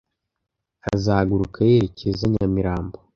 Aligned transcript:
azahaguruka 0.93 1.57
yerekeza 1.69 2.21
i 2.27 2.31
nyamirambo 2.33 2.97